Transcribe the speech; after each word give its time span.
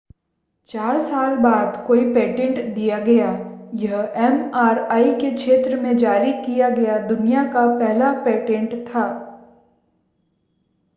चार 0.69 0.99
साल 1.01 1.35
बाद 1.37 1.83
कोई 1.87 2.13
पेटेंट 2.13 2.59
दिया 2.75 2.99
गया 2.99 3.27
यह 3.73 4.13
एमआरआई 4.15 5.13
के 5.13 5.31
क्षेत्र 5.31 5.79
में 5.81 5.97
जारी 5.97 6.33
किया 6.43 6.69
गया 6.69 6.97
दुनिया 7.07 7.43
का 7.45 7.65
पहला 7.79 8.11
पेटेंट 8.23 8.73
था 8.87 9.07